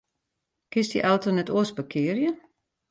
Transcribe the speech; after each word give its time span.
Kinst 0.71 0.93
dy 0.93 0.99
auto 1.11 1.29
net 1.31 1.53
oars 1.55 1.71
parkearje? 1.75 2.29